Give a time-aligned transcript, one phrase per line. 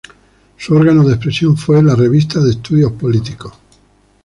[0.57, 3.53] Su órgano de expresión fue la "Revista de Estudios Políticos".